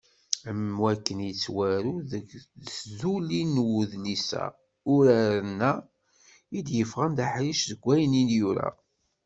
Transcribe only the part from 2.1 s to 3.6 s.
deg tduli n